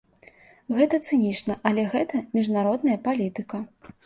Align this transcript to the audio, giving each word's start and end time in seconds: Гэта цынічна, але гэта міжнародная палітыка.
Гэта 0.77 0.99
цынічна, 1.09 1.57
але 1.73 1.83
гэта 1.93 2.23
міжнародная 2.39 2.97
палітыка. 3.07 3.63